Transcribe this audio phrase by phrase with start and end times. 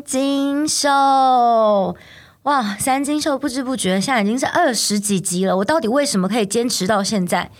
[0.00, 0.88] 金秀。
[2.42, 7.50] 哇，三金秀不知不觉现在已经是二十几集了，我到底为什么可以坚持到现在？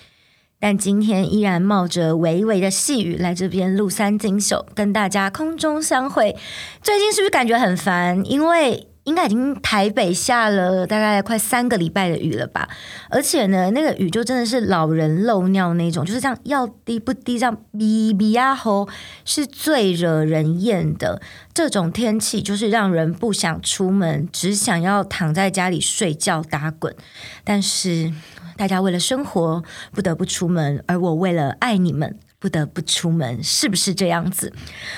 [0.58, 6.36] 但今天依然冒着微微的细雨来这边录三金秀，跟大家空中相会。
[6.82, 8.22] 最近是不是感觉很烦？
[8.24, 12.68] 因为应该已经台北下了大概快三个礼拜的雨了吧？
[13.10, 18.88] 而且呢，那个雨就真的是老人漏尿那种，就是这样要滴不滴，这样哔哔呀吼，
[19.24, 21.20] 是最惹人厌的。
[21.52, 26.94] 这种天气就是让人不想出门，只想要躺在家里睡觉打滚。
[27.42, 28.12] 但是。
[28.56, 34.52] 大家为了生活不得不出门，而我为了爱你们不得不出门，是不是这样子？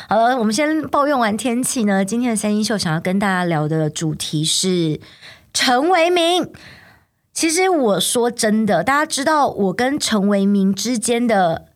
[0.08, 2.04] 好了，我们先抱怨完天气呢。
[2.04, 5.00] 今天的三金秀想要跟大家聊的主题是
[5.52, 6.46] 陈为民。
[7.32, 11.66] 其实我说真的，大家知道我跟陈为民之间的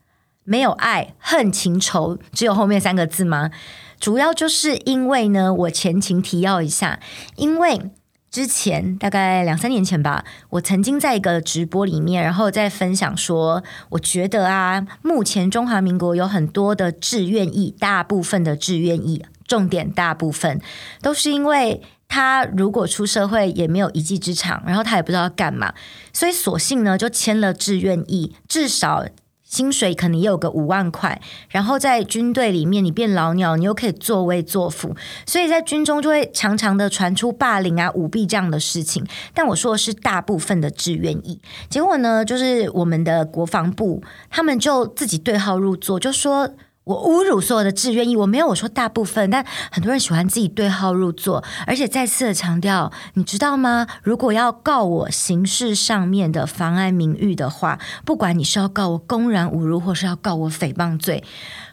[0.45, 3.51] 没有爱恨情仇，只有后面三个字吗？
[3.99, 7.01] 主要就是因为呢，我前情提要一下，
[7.35, 7.91] 因为。
[8.31, 20.61] 之前大概两三年前吧，我曾经在一个直播里面，然后在分享说，我觉得啊，目前中华民国有很多的志愿役，大部分的志愿役，重点大部分
[21.01, 25.73] 都是因为他如果出社会也没有一技之长，然后他也不知道要干嘛，
[26.13, 29.07] 所以索性呢就签了志愿役，至少。
[29.47, 34.95] 薪水可能也有个五万块，然后在军队里面你变老鸟，你又可以作威作福，
[35.25, 39.07] 所以在军中就会常常的传出霸凌啊、舞弊这样的事情。
[39.33, 46.51] 但我说的是大部分的志愿意，结果呢，就是我们的国防部他们就自己对号入座，就说。
[46.87, 53.89] 我侮辱所有的志愿役，我没有我说大部分，但很多人喜欢自己对号入座，而且再次的强调，你知道吗？
[54.05, 61.25] 如果要告我刑事上面的妨碍名誉的话，不管你是要告我公然侮辱，或是要告我诽谤罪，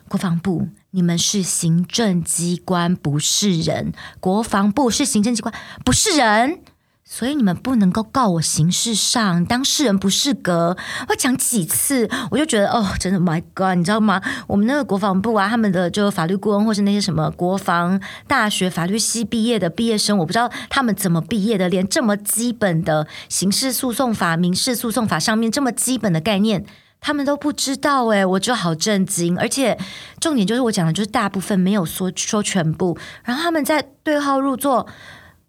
[0.08, 5.54] 国防部，你们是行政机关，不是人，国防部是行政机关，
[5.86, 6.62] 不是人。
[7.16, 10.76] 所以你们不能够告我刑事上当事人不适格。
[11.10, 14.20] 我讲几次，我就觉得哦，真的，My God，你知道吗？
[14.48, 26.66] 我们那个国防部啊，他们的就法律顾问或是那些什么国防大学法律系毕业的毕业生，我不知道他们怎么毕业的，连这么基本的刑事诉讼法、民事诉讼法上面这么基本的概念，
[27.00, 28.08] 他们都不知道。
[28.08, 29.38] 诶，我就好震惊。
[29.38, 29.78] 而且
[30.20, 34.88] 重点就是我讲的，就是大部分没有说说全部，然后他们在对号入座。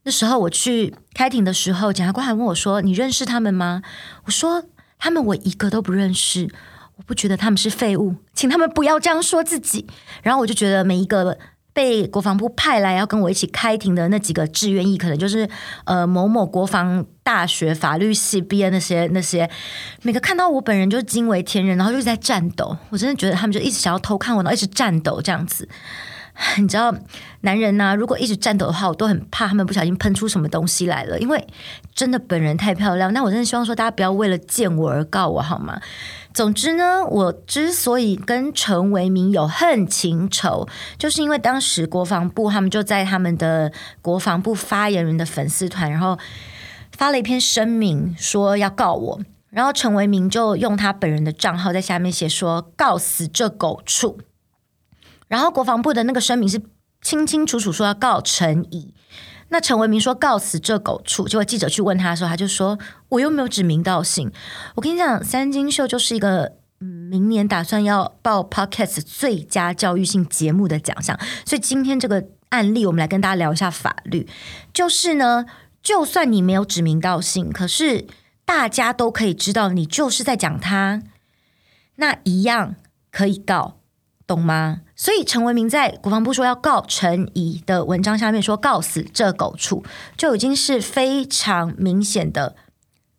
[0.04, 3.82] 那时候我去开庭的时候，检察官还问我说：“你认识他们吗？”
[4.24, 4.62] 我说
[4.98, 6.48] ：“他们我一个都不认识，
[6.96, 9.86] 我不觉得他们是废物，请他们不要这样说自己。”
[10.22, 11.38] 然后我就觉得每一个
[11.72, 15.48] 被国防部派来要跟我一起开庭的那几个志愿役，可能就是
[15.84, 19.50] 呃某某国防大学法律系毕业那些那些，
[20.02, 22.76] 每个看到我本人就惊为天人，然后就在颤抖。
[22.90, 25.68] 我真的觉得他们就一直想要偷看我，然后一直颤抖这样子。
[26.58, 26.92] 你知道，
[27.42, 31.18] 男人呢、啊，如果一直颤抖的话，我都很怕他们不小心喷出什么东西来了。
[31.20, 31.46] 因为
[31.94, 35.80] 真的本人太漂亮，那我真的希望说大家不要为了见我而告我好吗？
[36.32, 40.66] 总之呢，我之所以跟陈为民有恨情仇，
[40.98, 43.70] 就是因为当时国防部他们就在他们的
[44.02, 46.18] 国防部发言人的粉丝团，然后
[46.90, 49.20] 发了一篇声明说要告我，
[49.50, 54.18] 然后陈为民就用他本人的账号在下面写说告死这狗畜。
[55.28, 56.60] 然后国防部的那个声明是
[57.00, 58.94] 清清楚楚说要告陈仪，
[59.48, 64.30] 那陈为民说告死这狗畜，结果记者去问他的时候，他就说我又没有指名道姓。
[64.74, 74.28] 我跟你讲，三金秀就是一个明年打算要报 Podcast 最佳教育性节目的奖项，所以今天这个案例我们来跟大家聊一下法律，
[74.72, 75.46] 就是呢，
[75.82, 78.06] 就算你没有指名道姓，可是
[78.44, 81.02] 大家都可以知道你就是在讲他，
[81.96, 82.76] 那一样
[83.10, 83.80] 可以告。
[84.26, 84.80] 懂吗？
[84.96, 89.84] 所以陈为民在国防部说要告陈怡的文章下面说告死这狗畜，
[90.16, 92.54] 就已经是非常明显的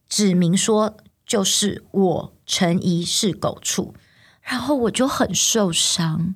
[0.07, 0.95] 指明说
[1.25, 3.93] 就是我陈怡是狗畜，
[4.41, 6.35] 然后我就很受伤，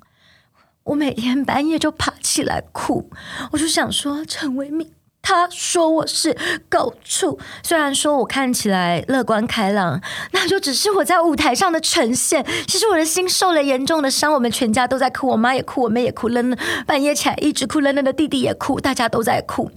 [0.83, 3.09] 我每天半夜就爬起来哭，
[3.51, 4.91] 我就想说陈为民。
[5.21, 6.35] 他说我是
[6.69, 10.01] 狗畜，虽然说我看起来乐观开朗，
[10.31, 12.43] 那就只是我在舞台上的呈现。
[12.67, 16.57] 其实我的心受了严重的伤，我们全家都在哭，我妈也哭，我妹也哭，冷冷
[16.87, 19.69] 半夜起来一直哭，冷冷的弟弟也哭，大家都在哭，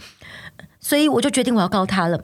[0.80, 2.20] 所以我就决定我要告他了。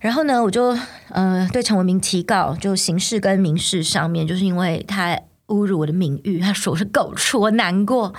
[0.00, 0.78] 然后呢，我就
[1.10, 5.18] 呃对陈文明提告，就刑事跟民事上面，就是因为他
[5.48, 8.14] 侮辱我的名誉，他说我是狗畜，我难过。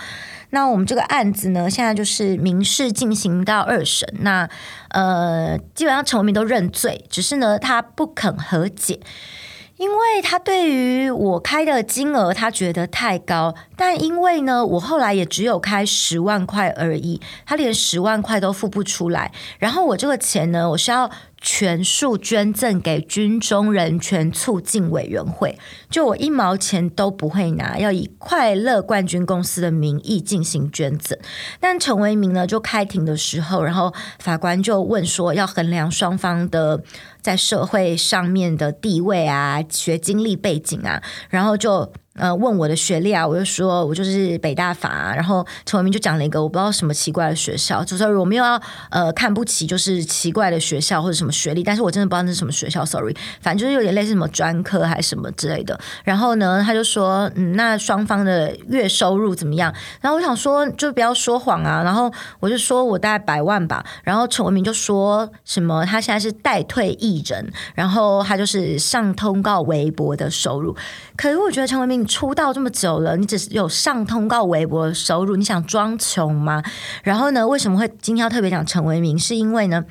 [0.51, 4.07] 那我们这个案子呢，现在就是民事进行到二审。
[4.19, 4.49] 那
[4.89, 8.99] 呃，基本上陈为民都认罪，只是呢，他不肯和解。
[9.77, 19.33] 因为他对于我开的金额，他觉得太高，但因为呢，我后来也只有开十万块而已，他连十万块都付不出来。
[19.59, 21.11] 然后我这个钱呢，我是要
[21.47, 25.55] 全数捐赠给军中人权促进委员会，
[25.91, 31.15] 就我一毛钱都不会拿，要以快乐冠军公司的名义进行捐赠。
[31.59, 36.83] 但陈为民呢，就开庭的时候，然后法官就问说，要衡量双方的。
[37.21, 41.91] 在社会上面的地位啊，学经历背景啊，然后就。
[42.17, 55.77] 呃，问我的学历啊，我就说我就是北大法啊，然后陈文明就讲了一个我不知道什么奇怪的学校，就说我没有要呃看不起，就是奇怪的学校或者什么学历，但是我真的不知道那是什么学校，sorry，反正就是有点类似什么专科还是什么之类的。
[56.05, 59.73] 然后呢，他就说，嗯，那双方的月收入怎么样？
[59.99, 61.83] 然后我想说，就不要说谎啊。
[61.83, 62.09] 然后
[62.39, 63.85] 我就说我大概百万吧。
[64.05, 70.73] 然后陈文明就说什么他现在是代退艺人，然后他就是上通告微博的收入。
[71.17, 76.63] 可是我觉得陈文明出道这么久了，你只是有上通告微博收入，你想装穷吗？
[77.03, 79.17] 然后呢，为什么会今天要特别讲陈为民？
[79.17, 79.85] 是因为呢，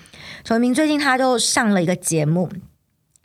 [0.45, 2.49] 陈为民最近他就上了一个节目，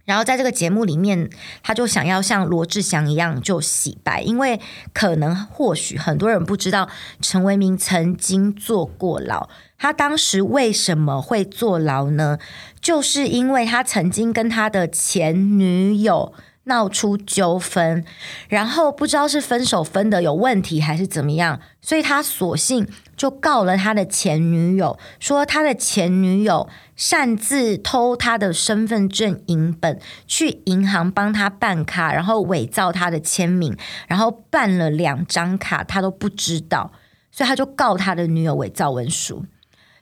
[0.05, 1.29] 然后在这个节目里面，
[1.61, 4.59] 他就想要像罗志祥一样就洗白，因为
[4.93, 6.89] 可能或许很多人不知道
[7.21, 12.37] 陈为民曾经坐过牢，他当时为什么会坐牢呢？
[12.81, 16.33] 就是因为他曾经跟他的前女友。
[16.69, 18.05] 闹出纠纷，
[18.47, 22.87] 然后不知道是分手分的有问题还是怎么样，所以他索性
[23.17, 33.75] 就告了他的前女友，说他的前女友擅自偷他的身份证影本，去银行帮他办卡，然后伪造他的签名，
[34.07, 36.93] 然后办了两张卡，他都不知道，
[37.31, 39.45] 所以他就告他的女友伪造文书。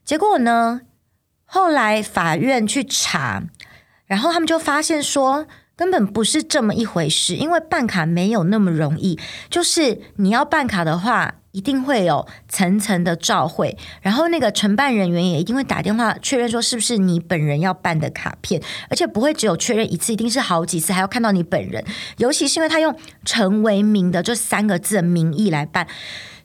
[0.03, 0.81] 结果呢，
[1.45, 3.43] 后来法院去查，
[4.05, 5.47] 然后他们就发现说。
[5.77, 9.17] 根本不是这么一回事，因为办卡没有那么容易。
[9.49, 18.59] 就是你要办卡的话，一定会有层层的照会，然后那个承办人员也一定会打电话确认说是不是你本人要办的卡片，
[18.89, 21.85] 而且不会只有确认一次，一定是好几次，还要看到你本人。
[22.17, 25.87] 尤其是因为他用陈为民的这三个字的名义来办，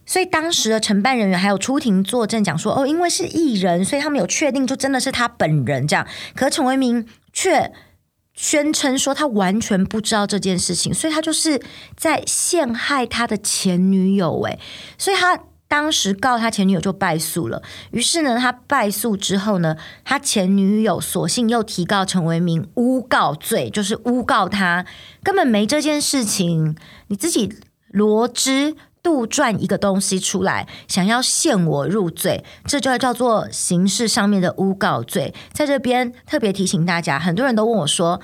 [0.04, 6.06] 所以当时的承办人员还有出庭作证讲说，哦，因为是艺人，所以他们有确定就真的是他本人这样。
[6.34, 7.72] 可陈为民却。
[8.34, 11.60] 宣称说他完全不知道这件事情，所以他就是
[11.96, 14.40] 在陷害他的前女友。
[14.42, 14.58] 诶，
[14.96, 15.38] 所以他
[15.68, 17.62] 当时告他前女友就败诉了。
[17.90, 24.84] 于是呢，他败诉之后呢，他前女友索性又提告陈为民诬告罪，就是诬告他
[25.22, 26.76] 根本没这件事情，
[27.08, 27.54] 你自己
[27.88, 28.76] 罗织。
[29.02, 35.34] 杜撰一个东西出来，想要陷我入罪，这就叫做刑事上面的诬告罪。
[35.52, 38.20] 在这边特别提醒大家，很多人都问我说，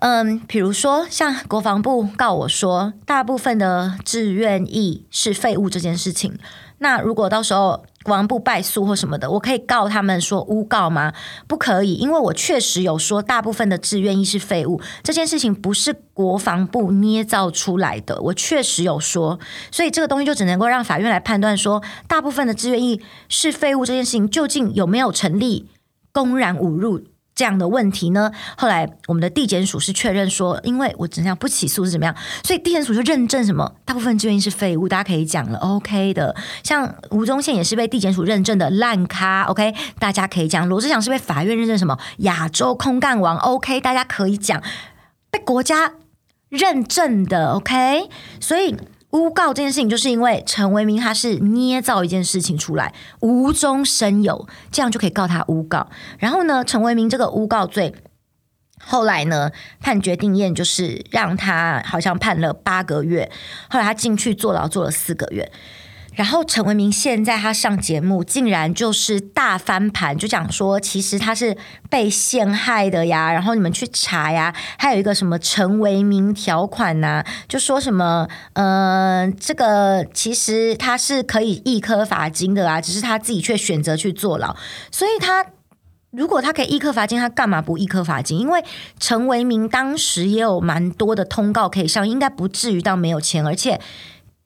[0.00, 6.38] 嗯，比如说像国防部告我说，大部分的志愿意是废物这件事情，
[6.78, 7.84] 那如果到时候。
[8.08, 11.12] 国防部败诉或什么的，我可以告他们说诬告吗？
[11.46, 19.38] 不可以，因为我确实有说大部分的志愿意是废物，这件事情不是国防部捏造出来的，我确实有说，
[19.70, 25.68] 所以这个东西就只能够让法院来判断说大部分的志愿意是废物这件事情究竟有没有成立
[26.10, 27.04] 公然侮辱。
[27.38, 28.32] 这样的问题呢？
[28.56, 36.34] 后来我们的地检署是确认说，因为我怎样不起诉是怎么样，所以地检署就认证什么大部分志愿役是废物，大家可以讲了，OK 的。
[36.64, 40.68] 像吴宗宪也是被地检署认证的烂咖，OK，大家可以讲。
[40.68, 44.60] 罗志祥是被法院认证什么亚洲空干王，OK，大家可以讲。
[45.30, 45.92] 被国家
[46.48, 48.08] 认证的，OK，
[48.40, 48.74] 所以。
[49.10, 55.88] 诬告这件事情，就是因为陈为民他是捏造一件事情出来，无中生有，这样就可以告他诬告。
[56.18, 57.94] 然后呢，陈为民这个诬告罪，
[58.78, 59.50] 后来呢
[59.80, 63.30] 判决定验，就是让他好像判了八个月，
[63.70, 65.50] 后来他进去坐牢坐了四个月。
[66.18, 71.56] 然后陈为民现在他上节目，竟然就是大翻盘，就讲说其实他是
[71.88, 73.32] 被陷害的呀。
[73.32, 84.56] 然后你们去查呀，还有一个什么陈为民条款呐、啊，就说什么呃，这个其实他是可以易科罚金的啊，只是他自己却选择去坐牢。
[84.90, 85.46] 所以他
[86.10, 88.40] 如果他可以易科罚金，他干嘛不易科罚金？
[88.40, 88.64] 因为
[88.98, 93.80] 陈为民当时也有蛮多的通告可以上，应该不至于到没有钱，而且。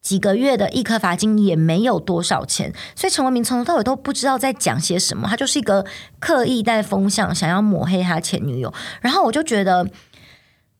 [0.03, 5.85] 几个月的一科罚金也没有多少钱，所以陈文民从头到尾都不知道在讲些什么，他就是一个
[6.19, 8.71] 刻意带风向，想要抹黑他前女友。
[9.01, 9.89] 然后我就觉得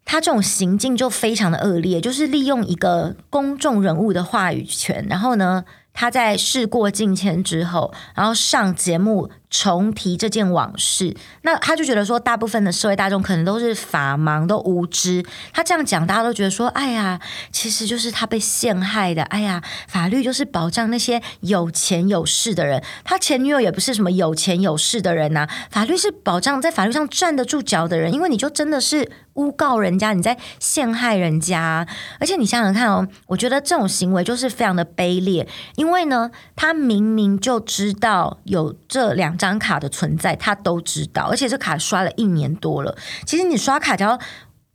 [0.04, 5.64] 他这种行径就非常的恶劣，就是利用一个公众人物的话语权，然后呢，
[5.94, 15.24] 他在事过境迁之后，然后上节目重提这件往事，那他就觉得说，大部分的社会大众可能都是法盲，都无知。
[15.54, 17.20] 他这样讲，大家都觉得说，哎呀，
[17.52, 19.22] 其实就是他被陷害的。
[19.26, 22.84] 哎呀，法律就是保障那些有钱有势的人。
[23.04, 28.12] 他前女友也不是什么有钱有势的人呐、法律是保障在法律上站得住脚的人。
[28.12, 31.88] 因为你就真的是诬告人家，你在陷害人家。
[32.20, 35.48] 而且你想想看哦，我觉得这种行为就是非常的卑劣。
[35.76, 39.38] 因为呢，他明明就知道有这两。
[39.44, 42.96] 张卡的存在，他都知道，而且这卡刷了一年多了。
[43.26, 44.18] 其实你刷卡，只要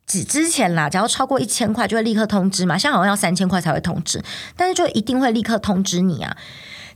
[0.07, 2.77] 之之前啦，只要超过一千块，就会立刻通知嘛。
[2.77, 4.23] 现在好像要三千块才会通知，
[4.57, 6.37] 但是就一定会立刻通知你啊！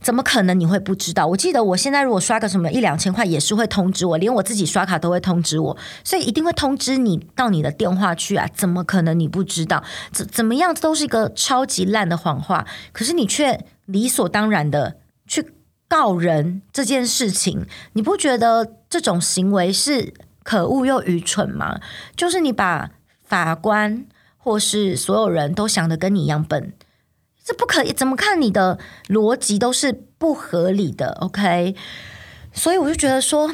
[0.01, 1.25] 怎么可能你会不知道？
[1.25, 8.47] 我记得我现在如果刷个什么一两千块，也是会通知我，连我自己刷卡都会通知我，所以一定会通知你到你的电话去啊！
[8.53, 9.83] 怎么可能你不知道？
[10.11, 15.53] 怎怎么样都是一个超级烂的谎话，可是你却理所当然的去。
[15.93, 21.79] 告人这件事情，你不觉得这种行为是可恶又愚蠢吗？
[22.15, 22.89] 就是你把
[23.23, 24.07] 法官
[24.37, 26.73] 或是所有人都想的跟你一样笨，
[27.43, 31.11] 这不可以，怎么看你的逻辑都是不合理的。
[31.21, 31.75] OK，
[32.51, 33.51] 所以我就觉得说。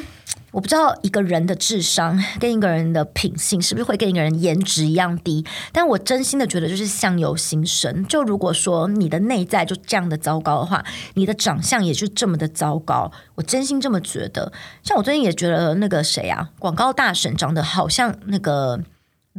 [0.52, 8.04] 我不知道一个人的智商跟一个人的品性是不是会跟一个人颜值一样低，但我真心的觉得就是相由心生。
[8.06, 13.10] 就如果说你的内在就这样的糟糕的话，你的长相也就这么的糟糕。
[13.36, 14.52] 我真心这么觉得。
[14.82, 18.80] 像我最近也觉得那个谁啊，广告大神长得好像那个。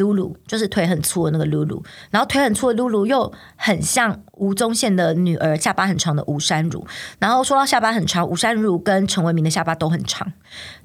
[0.01, 6.85] 露露就是腿很粗的那个露露，然后腿很粗的露露又很像吴宗宪的女儿，下巴很长的吴珊如。
[7.19, 10.33] 然后说到下巴很长，吴珊如跟陈为民的下巴都很长，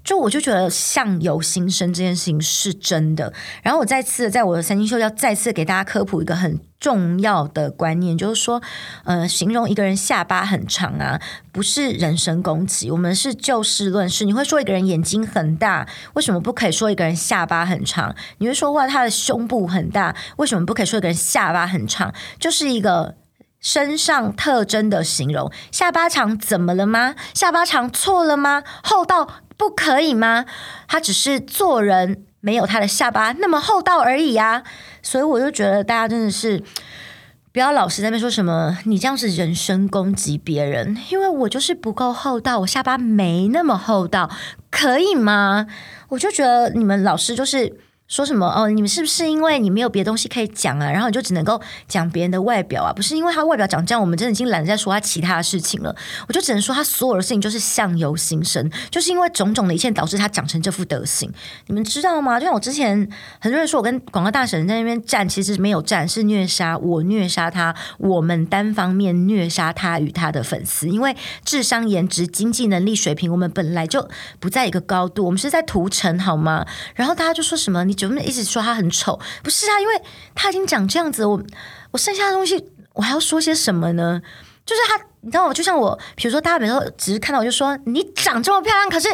[0.04, 3.32] 就我就觉得相由心生这件事情是真的。
[3.62, 6.60] 然后我再次在我的三星秀要再次给大家科普一个很。
[6.86, 8.62] 重要的观念就是说，
[9.02, 14.24] 呃，形容一个人下巴很长啊，不是人身攻击，我们是就事论事。
[14.24, 18.14] 你会说一个人眼睛很大，为什么不可以说一个人下巴很长？
[18.38, 22.14] 你会说哇，他的胸部很大，为什么不可以说一个人下巴很长？
[22.38, 23.16] 就是一个
[23.58, 25.50] 身上特征的形容。
[25.72, 27.16] 下巴长怎么了吗？
[27.34, 28.62] 下巴长错了吗？
[28.84, 30.44] 厚道不可以吗？
[30.86, 32.22] 他只是做人。
[32.40, 34.62] 没有他的下巴那么厚道而已呀，
[35.02, 36.62] 所以我就觉得大家真的是
[37.52, 44.30] 不要老是在那边说什么你这样是人身攻击别人，因为我就是不够厚道，我下巴没那么厚道，
[44.70, 45.66] 可以吗？
[46.08, 47.80] 我就觉得你们老师就是。
[48.08, 48.70] 说什么哦？
[48.70, 50.88] 你们是不是因为你没有别的东西可以讲啊？
[50.88, 52.92] 然后你就只能够讲别人的外表啊？
[52.92, 55.92] 不是因为他外表长这样，我们真的已经懒得再说他其他的事情了。
[56.28, 61.28] 我就只能说他所有的事情就是相由心生，就是因为种种的一切导致他长成这副德行。
[61.66, 62.38] 你们知道吗？
[62.38, 63.08] 就像我之前
[63.40, 70.88] 很多人说我跟广告大婶在那边战，其实没有战，是虐杀，我虐杀他，我们单方面虐杀他与他的粉丝。
[70.88, 74.08] 因为智商、颜值、经济能力水平，我们本来就
[74.38, 76.64] 不在一个高度，我们是在屠城好吗？
[76.94, 77.95] 然后大家就说什么你。
[77.96, 80.00] 就一直说他很丑，不是啊，因为
[80.34, 81.42] 他已经长这样子，我
[81.90, 84.20] 我剩下的东西我还要说些什么呢？
[84.64, 85.54] 就是他，你知道吗？
[85.54, 89.08] 就像我，比如说大家比如说只是看到我就说你长这么漂亮，可是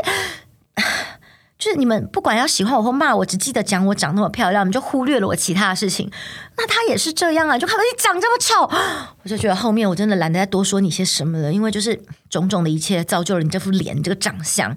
[1.58, 6.10] 就是你们不管要喜欢我或骂我，只记得讲我长那么漂亮，你就忽略了我其他的事情。
[6.56, 8.68] 那他也是这样啊，就看到你长这么丑，
[9.22, 14.74] 我就觉得后面我真的懒得再多说你些什么了，因为就是种种的一切造就了你这副脸，这个长相。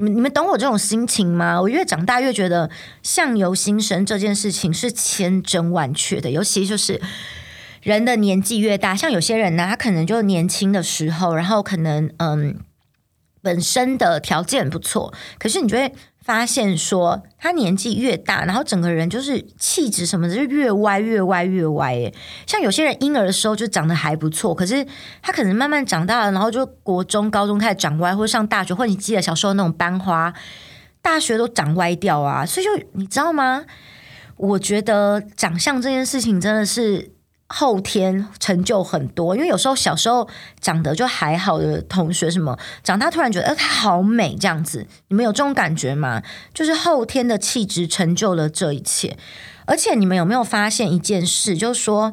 [0.00, 1.60] 你们你们懂我这种心情吗？
[1.60, 2.70] 我越长大越觉得
[3.02, 6.98] 相由心生这件事情是千真万确的，尤其就是
[7.82, 12.58] 人的年纪越大，像有些人呢，他可能就年轻的时候，然后可能嗯
[13.42, 15.94] 本身的条件不错，可是你觉得。
[16.22, 22.14] 发现说他年纪越大，然后整个人就是气质什么的就越歪越歪越歪诶，
[22.46, 24.86] 像有些人婴儿的时候就长得还不错，可是
[25.22, 30.32] 他可能慢慢长大了，然后就国中、高中开始长歪，或者上大学，或者你记得小时候那种班花，
[31.02, 32.44] 大学都长歪掉啊。
[32.44, 33.64] 所以就你知道吗？
[34.36, 37.10] 我觉得长相这件事情真的是。
[37.52, 40.28] 后天成就很多，因为有时候小时候
[40.60, 46.22] 长得就还好的同学，什么长大突然觉得，呃，她好美这样子，你们有这种感觉吗？
[46.54, 49.16] 就是后天的气质成就了这一切。
[49.66, 52.12] 而且你们有没有发现一件事，就是说，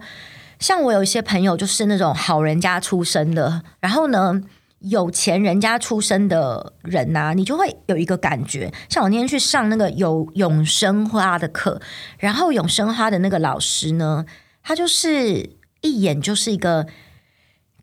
[0.60, 4.42] 像我有一些朋友，就是那种好人家出身的，然后呢，
[4.80, 8.74] 有钱人家出身的人呐、你就会有一个感觉。
[8.90, 11.80] 像我那天去上那个有永生花的课，
[12.18, 14.26] 然后永生花的那个老师呢。
[14.68, 16.88] 她就是一眼就是一个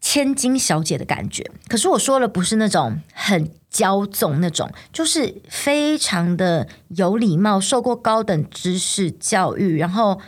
[0.02, 10.20] 千金小姐的感觉，可是我说了不是那种很骄纵那种，就是非常的有礼貌，受过高等知识教育，然后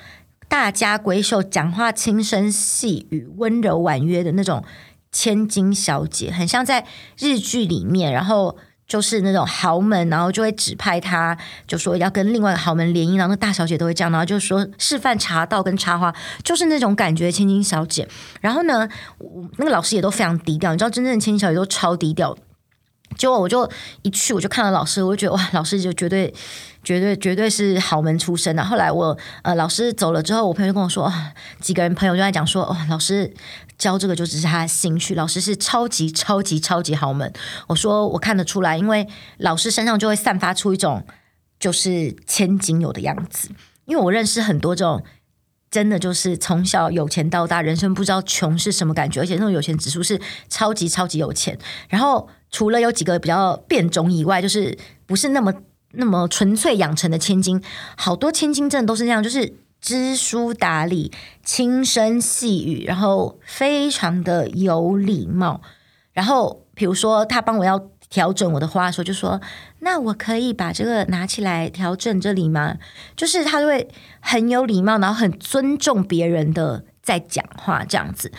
[0.49, 4.65] 大家闺秀，讲话轻声细语，温柔婉约的那种
[5.13, 6.87] 千金小姐，很像在
[7.19, 8.57] 日剧里面，然后
[8.87, 16.15] 就是那种豪门，然后就会指派他，就说要跟另外一个豪门联姻，然后那大小姐都会这样，然后就说示范茶道跟插花，
[16.45, 18.07] 就是那种感觉，千金小姐。
[18.41, 18.89] 然后呢，
[19.59, 22.37] 那个老师也都非常低调，你知道，真正的千金小姐都超低调。
[23.17, 23.71] 结果我就
[24.03, 26.35] 一去，我就看到老师，我就觉得哇，老师就绝对、
[26.83, 28.65] 绝对、绝对是豪门出身的。
[28.65, 31.11] 后来我呃，老师走了之后，我朋友就跟我说，
[31.61, 33.33] 几个人朋友就在讲说，哦，老师
[33.79, 37.33] 教这个就只是他的兴趣，老师是超级超级超级豪门。
[37.67, 41.07] 我说我看得出来，因为老师身上就会散发出一种
[41.59, 43.51] 就是千金有的样子。
[43.85, 45.05] 因为我认识很多这种。
[45.69, 50.19] 真的就是从小有钱到大，人生不知道穷是什么感觉，而且那种有钱指数是
[50.49, 51.59] 超级超级有钱。
[51.89, 55.53] 然后除了有几个比较变种以外，就是不是那么
[55.91, 57.61] 那么纯粹养成的千金，
[57.97, 61.13] 好多千金真的都是这样，就是知书达理、
[61.45, 65.61] 轻声细语，然后非常的有礼貌。
[66.13, 67.89] 然后比如说他帮我要。
[68.09, 69.41] 调整我的话说，就说
[69.81, 72.77] 那我可以把这个拿起来调整这里吗？
[73.17, 73.89] 就是他就会
[74.21, 78.31] 很有礼貌，然后很尊重别人的在讲话这样子。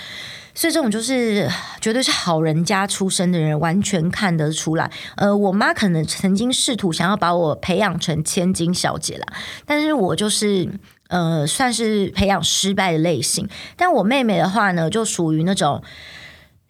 [0.56, 1.50] 所以这种就是
[1.82, 4.90] 绝对是好人家出身的人，完全看得出来。
[5.18, 9.28] 呃，我妈可能曾经试图想要把我培养成千金小姐啦，
[9.66, 10.68] 但是我就是
[11.10, 13.48] 呃算是培养失败的类型。
[13.76, 15.84] 但我妹妹的话呢，就属于那种。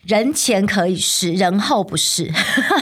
[0.04, 2.32] 人前可以是，人后不是。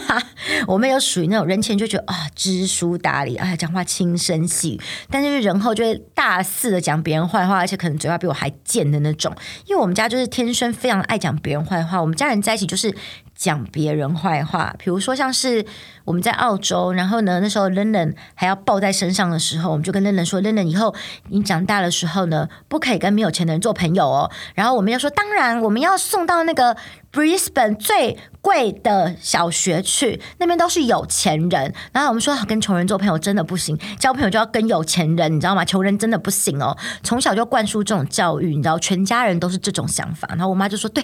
[0.70, 9.36] 我妹有属于那种人前就觉得啊，知书达理，哎，讲话轻声细语，但是人后就会大肆的讲别人坏话，而且可能嘴巴比我还贱的那种。
[9.66, 12.96] 因为我们家就是天生非常爱讲别人坏话，我们家人在一起就是。
[13.36, 15.66] 讲别人坏话，比如说像是
[16.06, 20.96] 我们在澳洲，然后呢，那时候冷冷还要抱在身上的时候，我们就跟冷冷说：“冷冷，以后
[21.30, 26.78] 你长大的时候呢，不可以跟没有钱的人做朋友哦。”然后我们要说：“当然，我们要送到那个
[27.12, 35.66] Brisbane 最贵的小学去，那边都是有钱人。”然后我们说：“跟穷人做朋友真的不行，交朋友就要跟有钱人，你知道吗？
[35.66, 40.28] 穷人真的不行哦。”从小就灌输这种教育，你知道，全家人都是这种想法。
[40.30, 41.04] 然后我妈就说：“对，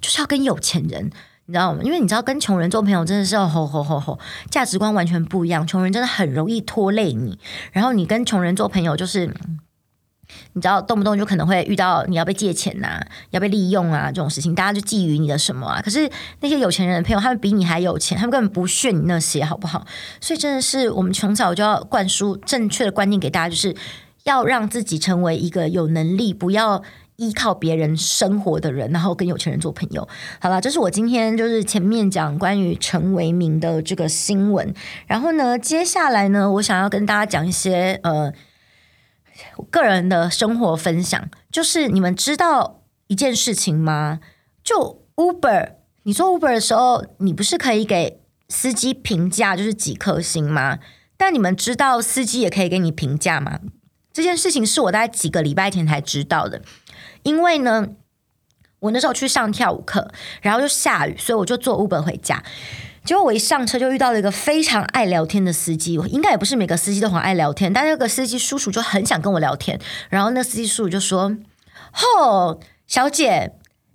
[0.00, 1.10] 就是要跟有钱人。”
[1.50, 1.80] 你知道吗？
[1.82, 4.18] 因为你知道跟穷人做朋友真的是吼吼吼吼，
[4.50, 5.66] 价值观完全不一样。
[5.66, 7.38] 穷人真的很容易拖累你，
[7.72, 9.26] 然后你跟穷人做朋友就是，
[10.52, 15.80] 你知道动不动就可能会遇到你要被借钱呐、要被利用啊这种事情，大家就觊觎你的什么啊？
[15.80, 19.86] 可是那些有钱人的朋友，他们比你还有钱，他们根本不屑你那些，好不好？
[20.20, 23.74] 所以真的是我们从小就要灌输正确的观念给大家，就是
[24.24, 26.82] 要让自己成为一个有能力，不要。
[27.18, 30.08] 依靠别人生活的人，然后跟有钱人做朋友。
[30.40, 34.72] 好了，这是我今天就是前面讲关于陈为民的这个新闻。
[35.08, 38.32] 然后呢，接下来呢，我想要跟大家讲一些呃
[39.68, 41.28] 个人的生活分享。
[41.50, 44.20] 就是你们知道一件事情吗？
[44.62, 45.72] 就 Uber，
[46.04, 50.78] 你做 Uber 的时候，你不是可以给司机评价，就是几颗星吗？
[51.16, 53.58] 但你们知道司机也可以给你评价吗？
[54.12, 56.62] 这件事情是我大概几个礼拜前才知道的。
[57.22, 57.88] 因为呢，
[58.80, 60.10] 我那时候去上跳舞课，
[60.42, 62.42] 然后就下雨，所以我就坐 Uber 回家。
[63.04, 69.80] 结果我一上车就遇到了一个非常爱聊天的司机，应该也不是每个司机都很爱聊天，但那个司机叔叔就很想跟我聊天。
[70.10, 71.34] 然后那司机叔叔就说
[72.20, 73.52] ：“哦，小姐，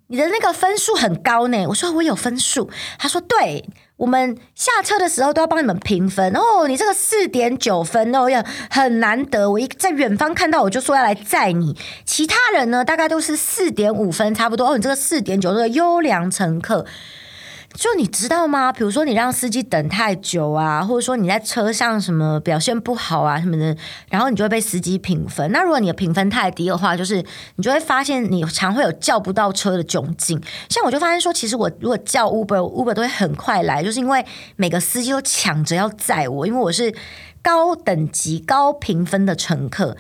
[0.08, 9.52] 你的那个分数很高呢。”我说：“我有分数。”他说：“对。”我们下车的时候都要帮你们评分哦，你这个四点九分哦，要很难得。
[9.52, 11.78] 我一在远方看到，我就说要来载你。
[12.04, 14.70] 其他人呢，大概都是四点五分，差不多。
[14.70, 16.86] 哦，你这个四点九，这个优良乘客。
[17.74, 18.72] 就你知道吗？
[18.72, 23.76] 比如说你让司机等太久啊，或者说你在车上什么表现不好啊什么的，
[24.10, 25.52] 然后你就会被司机评分。
[25.52, 27.24] 那如果你的评分太低的话，就是
[27.56, 30.40] 你就会发现你常会有叫不到车的窘境。
[30.70, 34.24] 像我就发现说，其实我如果叫 Uber，Uber 都会很快来，就是因为
[34.56, 36.94] 每个司机都抢着要载我，因为我是
[37.42, 39.98] 高等级高评分的乘客。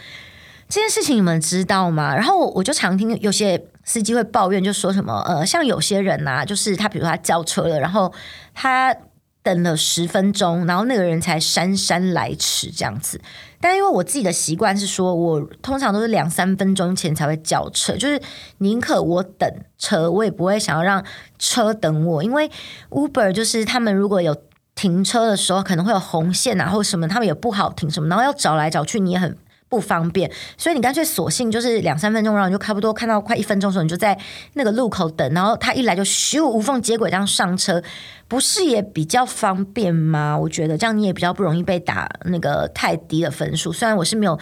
[0.69, 2.15] 这件事情你们知道吗？
[2.15, 3.65] 然后我就常听有些。
[3.83, 8.13] 司机会抱怨，就说什么呃，像有些人呐、啊，就是他，比如他叫车了，然后
[8.53, 8.95] 他
[9.41, 13.19] 等了十分钟，然后那个人才姗姗来迟这样子。
[13.59, 18.21] 但因为我自己的习惯是说，我通常都是两三分钟前才会叫车，就是
[18.59, 21.03] 宁可我等车，我也不会想要让
[21.37, 22.49] 车等我，因为
[22.89, 24.35] Uber 就是他们如果有
[24.75, 29.37] 停车的时候，可能会有红线啊或什么，他们也不好停什么，然后要找来找去，你也很。
[29.73, 34.15] 不方便，所以你干脆索性就是两三分钟，然后你就差不多看到快一分钟的时候，你就在
[34.53, 37.81] 那个路口等，然后他一来就咻无缝接轨这样上车，
[38.27, 40.37] 不是也比较方便吗？
[40.37, 43.73] 我觉得这样你也比较不容易被打那个太低的分数。
[43.73, 44.37] 虽然我是没有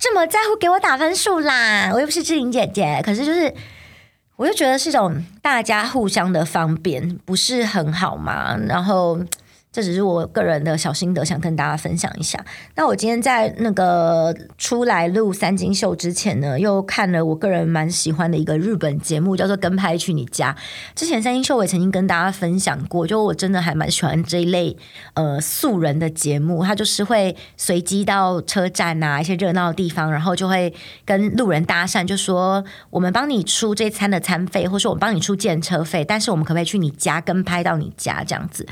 [0.00, 3.54] 这么在乎给我打分数啦，我又不是志玲姐姐，可是就是
[4.34, 8.56] 我就觉得是一种大家互相的方便，不是很好吗？
[8.66, 9.20] 然后。
[9.76, 12.42] 这只是我个人的小心得，想跟大家分享一下。
[12.76, 20.56] 那我今天在那个出来录三金秀之前呢，又看了我个人蛮喜欢的一个日本节目，叫做《跟拍去你家》。
[20.98, 24.74] 之前三金秀我也曾经跟大家分享过，就我真的还蛮喜欢这一类
[25.12, 30.72] 呃素人的节目，他就是会随机到车站啊一些热闹的地方，然后就会
[31.04, 38.66] 跟路人搭讪，就说我们帮你出这餐的餐费，或是我们帮你出计程车费，但是我们可不可以去你家跟拍到你家这样子？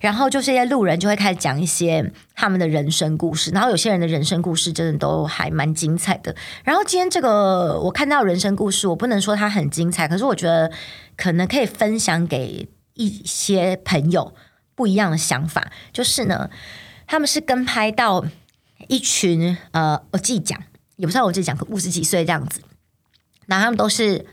[0.00, 6.34] 然后就这些路人就会开始讲一些他们的人生故事，然后有些人的人生故事真的都还蛮精彩的。
[6.64, 10.72] 然后今天这个我看到人生故事，我不能说它很精彩，可是我觉得
[11.16, 14.34] 可能可以分享给一些朋友
[14.74, 15.70] 不一样的想法。
[15.92, 16.50] 就是呢，
[17.06, 18.24] 他们是跟拍到
[18.88, 20.58] 一群呃，我自己讲
[20.96, 22.60] 也不知道我自己讲，五十几岁这样子，
[23.46, 24.26] 然后他们都是。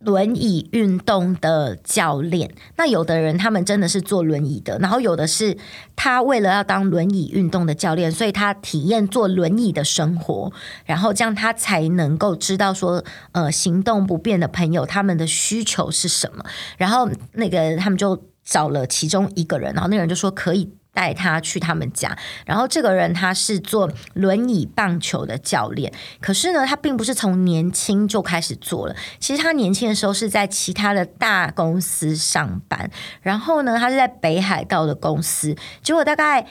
[0.00, 5.56] 轮椅运动的教练，那有的人他们真的是坐轮椅的，然后有的是
[5.96, 10.52] 他为了要当轮椅运动的教练，所以他体验坐轮椅的生活，
[10.84, 13.02] 然后这样他才能够知道说，
[13.32, 16.44] 呃，行动不便的朋友他们的需求是什么，
[16.76, 20.74] 然后那个他们就找了其中一个人，然后那个人就说可以。
[20.94, 28.96] 带他去他们家，然后这个人他是做轮椅棒球的教练，可是呢，他并不是从年轻就开始做了。
[29.18, 36.46] 其实他年轻的时候是在其他的大公司上班，然后呢，他是在北海道的公司，结果大概。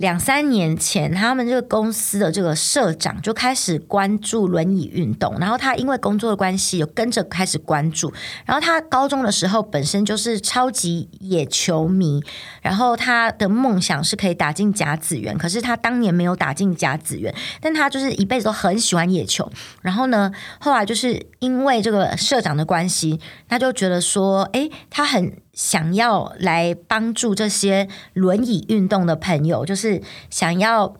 [0.00, 8.10] 两三年前，他们这个公司的这个社长就开始关注轮椅运动，然后他因为工作的关系，有跟着开始关注。
[8.46, 12.22] 然后他高中的时候本身就是超级野球迷，
[12.62, 19.52] 然后他的梦想是可以打进甲子园，可是他当年没有打进甲子园，但他就是一辈子都很喜欢野球。
[19.82, 25.30] 然后呢，后来就是因为这个社长的关系，他就觉得说，诶，他很。
[25.60, 30.94] 想要来帮助这些轮椅运动的朋友，就是想要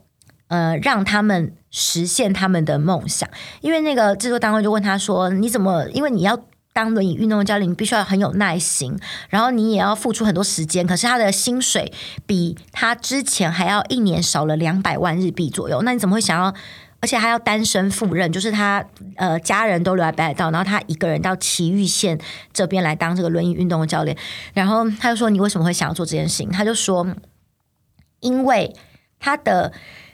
[0.49, 3.27] 呃让他们实现他们的梦想。
[3.63, 5.89] 因为那个制作单位就问他说：“你怎么？
[5.95, 6.39] 因为你要
[6.75, 10.87] 当轮椅运动教练，你必须要很有耐心，然后你也要付出很多时间。
[10.87, 11.91] 可是他的薪水
[12.27, 15.81] 比他之前还要一年少了两百万日币左右。
[15.81, 16.55] 那你怎么会想要？”
[17.01, 18.85] 而且他要单身赴任，就是他
[19.17, 22.19] 呃家人都留在北海道，然后他一个人到埼玉县
[22.53, 24.17] 这边来当这个轮椅运动的教练。
[24.55, 27.07] 然后他就说：“你为什么会想要做这件事情？”他就说
[28.21, 28.75] ：“因为
[29.19, 29.73] 他的。”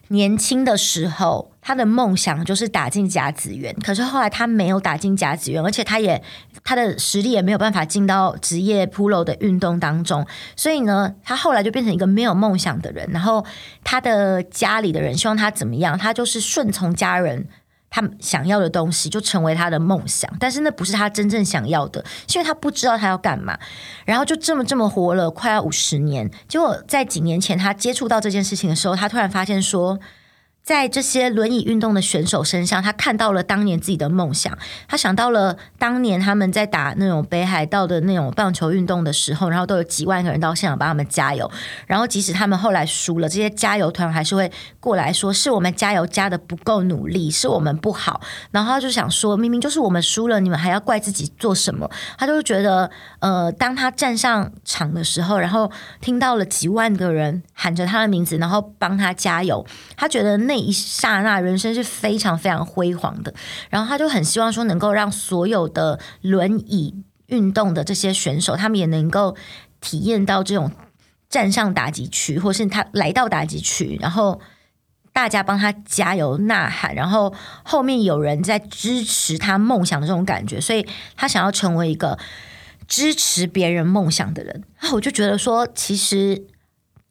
[0.08, 3.74] 年轻的时候，他的梦想就是打进甲子园。
[3.82, 6.22] 可是后来他没有打进甲子园，而且他也
[6.62, 10.24] 他的实力也没有办法进到职业 Pro 的运动当中。
[10.54, 13.10] 所以呢，他后来就变成一个没有梦想的人。
[13.10, 13.44] 然后
[13.82, 17.48] 他的家里的人希望他怎么样，他就是顺从家人。
[17.90, 23.58] 他想要的东西就成为他的梦想，但是那不是他真正想要的，因为他不知道他要干嘛，
[24.04, 26.30] 然后就这么这么活了快要五十年。
[26.46, 29.98] 结果在几年前他接触到这件事情的时候，他突然发现说。
[30.66, 34.58] 在这些轮椅运动的选手身上，他看到了当年自己的梦想。
[34.88, 41.48] 他想到了当年他们在打那种北海道的那种棒球运动的时候，然后都有几万个人到现场帮他们加油。
[41.86, 44.50] 然后即使他们后来输了，这些加油团还是会
[44.80, 59.64] 过来说：“是我们加油加得不够努力，是我们不好。”然后他就想说：“明明就是我们输了，你们还要怪自己做什么？”他就觉得，呃，当他站上场的时候，然后听到了几万个人喊着他的名字，然后帮他加油，
[59.96, 60.55] 他觉得那。
[60.56, 63.34] 那一刹那，人生是非常非常辉煌的。
[63.68, 69.36] 然后他就很希望说，能够让所有的轮椅运动的这些选手，他们也能够
[69.82, 70.72] 体验到这种
[71.28, 74.40] 站上打击区，或是他来到打击区，然后
[75.12, 80.58] 大家帮他加油呐喊，然后后面有人在支持他梦想的这种感觉。
[80.58, 82.18] 所以他想要成为一个
[82.88, 84.64] 支持别人梦想的人。
[84.78, 86.46] 啊，我就觉得说，其实。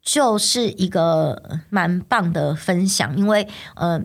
[0.05, 3.99] 就是一个蛮棒的分享，因为呃，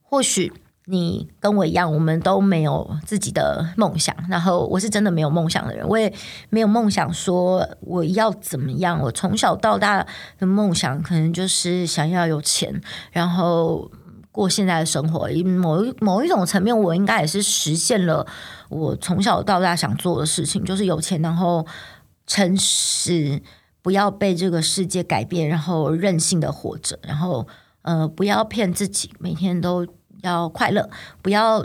[0.00, 0.52] 或许
[0.84, 4.14] 你跟我一样，我们都没有自己的梦想。
[4.30, 6.14] 然后我是真的没有梦想的人，我也
[6.50, 9.00] 没有梦想说我要怎么样。
[9.02, 10.06] 我从小到大
[10.38, 13.90] 的梦想，可能就是想要有钱，然后
[14.30, 15.28] 过现在的生活。
[15.58, 18.24] 某一某一种层面，我应该也是实现了
[18.68, 21.66] 我从小到大想做的事情，就是有钱，然后
[22.24, 23.42] 诚实。
[23.86, 27.46] 不要被这个世界改变，然后任性的活着，然后
[27.82, 29.86] 呃，不要骗自己，每天都
[30.22, 30.90] 要快乐，
[31.22, 31.64] 不要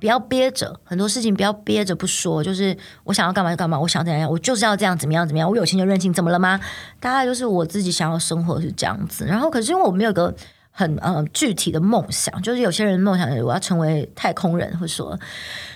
[0.00, 6.58] 不要憋着很多事情，不要憋着不说，就是我想要干嘛就干嘛，我想怎样，我就是要这样，怎么样怎么样，我有钱就任性，怎么了吗？
[6.98, 10.34] 大概就是我自己想要生活是这样子，然后可是因为我没有个
[10.70, 15.20] 很呃具体的梦想，就是有些人梦想我要成为太空人，或者说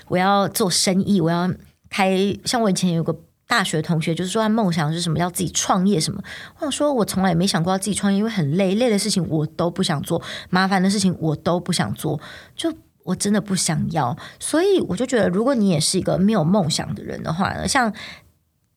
[0.08, 1.52] 我要做生意，我要
[1.90, 3.14] 开，像我以前有个。
[3.52, 6.22] 大学同学，就是说他梦想是什么，要自己创业什么。
[6.56, 12.18] 我想说，我从来也没想过要自己创业，因为很累，累的事情我都不想做，麻烦的事情我都不想做，
[12.56, 14.16] 就我真的不想要。
[14.40, 17.92] 所以我就觉得，如果你也是一个没有梦想的人的话呢，像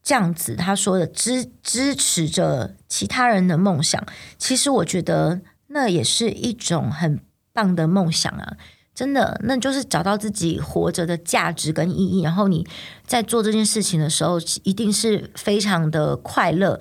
[0.03, 4.05] 这样子他说的支支持着其他人的梦想，
[4.37, 7.21] 其实我觉得那也是一种很
[7.53, 8.57] 棒的梦想啊。
[8.95, 12.21] 真的，那就是找到自己活着的价值跟意义。
[12.21, 12.65] 然后你
[13.05, 16.79] 在做这件事情的时候，一定是非常的快乐，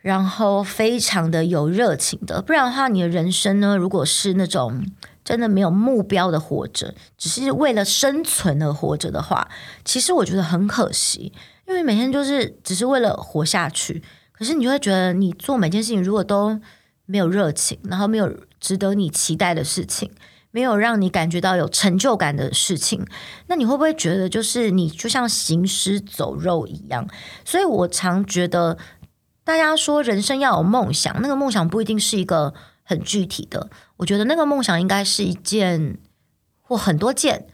[0.00, 2.40] 然后非常的有热情的。
[2.40, 4.82] 不然的话，你的人生呢，如果是那种
[5.22, 9.46] 真的没有目标的活着，只是为了生存而活着的话，
[9.84, 11.34] 其实我觉得很可惜。
[11.68, 14.02] 因为每天就是只是为了活下去，
[14.32, 16.58] 可是你就会觉得，你做每件事情如果都
[17.04, 20.10] 没有热情，然后没有值得你期待的事情。
[20.50, 23.06] 没有让你感觉到有成就感的事情，
[23.46, 27.08] 那你会不会觉得就是你就像行尸走肉一样？
[27.44, 28.76] 所以我常觉得，
[29.44, 33.68] 大家说人生要有梦想，那个梦想不一定是一个很具体的。
[33.96, 35.98] 我觉得那个梦想应该是一件
[36.60, 37.46] 或很多件，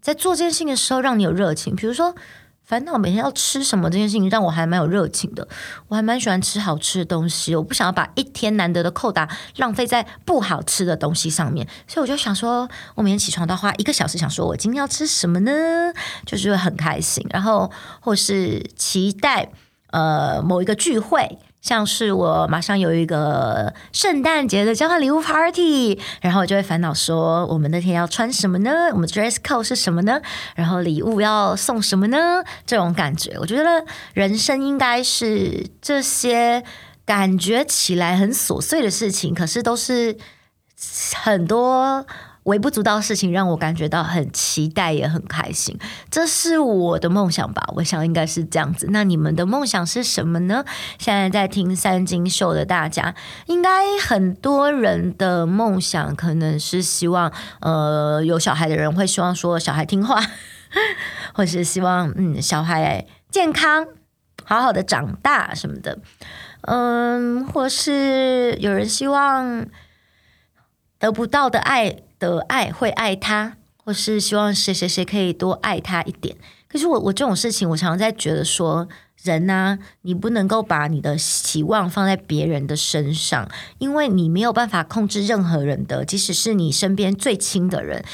[0.00, 2.14] 在做这件事情的时候让你有热情，比如说。
[2.64, 5.46] 烦恼每天要吃什么这件事情让我还蛮有热情的，
[5.88, 15.52] 我还蛮喜欢吃好吃的东西，我不想要把一天难得的扣打浪费在不好吃的东西上面，所以我就想说，我每天起床都要花一个小时想说我今天要吃什么呢？
[16.24, 19.50] 就是会很开心，然后或是期待
[19.90, 21.38] 呃某一个聚会。
[21.64, 28.90] 像是我马上有一个圣诞节的交换礼物 party，然后我就会烦恼说，我们那天要穿什么呢？
[28.92, 30.20] 我们 dress code 是什么呢？
[30.54, 32.44] 然后礼物要送什么呢？
[32.66, 36.62] 这种感觉，我觉得人生应该是这些
[37.06, 40.18] 感觉起来很琐碎的事情，可是都是
[41.22, 42.06] 很多。
[42.44, 45.78] 微不足道的事情让我感觉到很期待，也很开心。
[46.10, 47.62] 这是我的梦想吧？
[47.76, 48.88] 我想应该是这样子。
[48.90, 50.64] 那你们的梦想是什么呢？
[50.98, 53.14] 现在在听三金秀的大家，
[53.46, 60.20] 应该很多人的梦想可能是希望，呃，有小孩的人会希望说小孩听话，
[61.34, 63.86] 或是希望嗯小孩健康，
[64.44, 65.98] 好好的长大什么的。
[66.60, 69.66] 嗯，或是有人希望
[70.98, 72.03] 得不到的爱。
[72.18, 76.36] 的爱会爱他，或是希望谁谁谁可以多爱他一点。
[76.68, 78.88] 可是我我这种事情，我常常在觉得说，
[79.22, 83.48] 人呢，你不能够把你的期望放在别人的身上，
[83.78, 88.04] 因为你没有办法控制任何人的，即使是你身边最亲的人，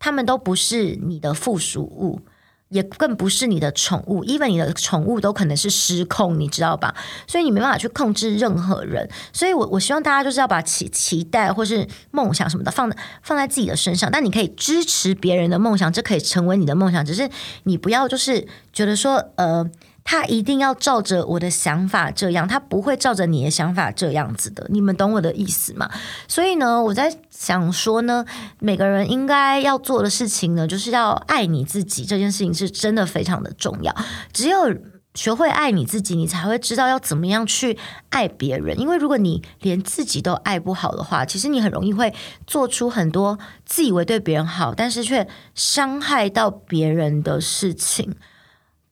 [0.00, 2.20] 他们都不是你的附属物。
[2.68, 6.94] 也更不是你的宠物，even 你的宠物都可能是失控，你知道吧？
[7.26, 9.08] 所以你没办法去控制任何人。
[9.32, 17.04] 所以我我希望大家就是要把期期待或是梦想什么的放放在自己的身上，但你可以支持别人的梦想，这可以成为你的梦想。
[17.04, 17.28] 只是
[17.64, 19.68] 你不要就是觉得说，呃。
[20.10, 24.66] 他一定要照着我的想法这样，他不会照着你的想法这样子的。
[24.70, 25.90] 你们懂我的意思吗？
[26.26, 28.24] 所以呢，我在想说呢，
[28.58, 32.06] 每个人应该要做的事情呢，就是要爱你自己。
[32.06, 33.94] 这件事情是真的非常的重要。
[34.32, 34.74] 只有
[35.14, 37.76] 学会爱你自己，你才会知道要怎么样去
[38.08, 38.80] 爱别人。
[38.80, 42.14] 因为如果你连自己都爱不好的话，其实你很容易会
[42.46, 48.16] 做出很多自以为对别人好，但是却伤害到别人的事情。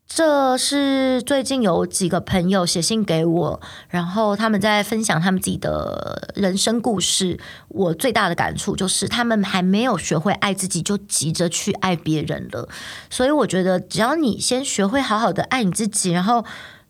[0.09, 7.40] 这是最近有几个朋友写信给我，然后他们在分享他们自己的人生故事。
[7.69, 12.69] 我最大的感触就是，他们还没有学会爱自己，就急着去爱别人了。
[13.11, 16.45] 所以我觉得，只要你先学会好好的爱你自己，然后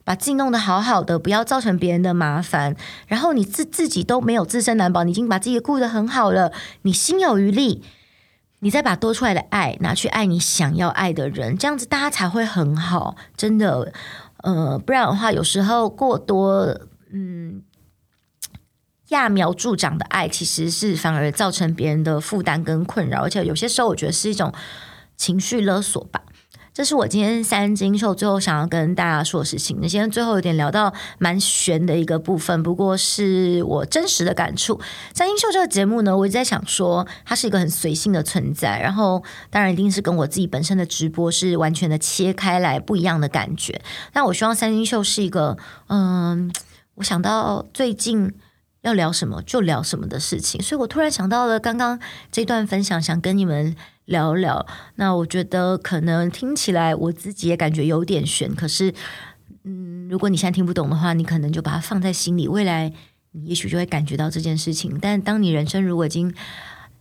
[0.05, 2.77] 把自己弄得好好的，不要造成别人的麻烦，
[3.07, 6.53] 然后你自自己都没有自身难保，你已经把自己顾得很好了，
[6.83, 7.83] 你心有余力。
[8.61, 13.93] 你再把多出来的爱拿去爱你想要爱的人，这样子大家才会很好，真的。
[14.43, 16.79] 呃，不然的话，有时候过多，
[17.11, 17.63] 嗯，
[19.09, 24.53] 揠苗助长的爱，其实是反而造成别人的负担跟困扰，而且有些时候，我觉得是一种
[25.17, 26.23] 情绪勒索吧。
[26.77, 29.79] 这是我今天三金秀最后想要跟大家说的事情。
[29.81, 34.79] 那今天最后有点聊到蛮悬的一个部分，不过是我真实的感触。
[35.15, 43.81] 三金秀这个节目呢，我一直在想说，它是一个很随性的存在，然后当然一定是跟我自己本身的直播是完全的切开来不一样的感觉。
[44.13, 46.53] 那我希望三金秀是一个，嗯，
[46.97, 48.35] 我想到最近
[48.83, 51.99] 要聊什么就聊什么的事情，所以我突然想到了刚刚
[52.31, 53.75] 这段分享，想跟你们。
[54.07, 54.67] 聊聊，
[54.97, 58.55] 那我觉得可能听起来我自己也感觉有点悬。
[58.55, 58.95] 可是
[59.65, 62.49] 嗯，如果你现在听不懂的话，你可能就把它放在心里。
[62.49, 62.93] 未来
[63.33, 66.33] 你也许就会感觉到这件事情，但当你人生如果已经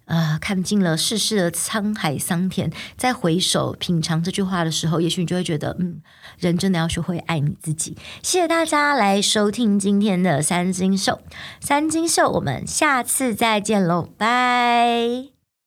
[0.05, 6.01] 呃看尽了世事的沧海桑田，再回首品尝这句话的时候，也许你就会觉得嗯，
[6.39, 7.95] 人真的要学会爱你自己。
[8.23, 11.13] 谢谢大家来收听今天的《三金秀》。
[11.59, 15.34] 《三金秀》我们下次再见喽，拜！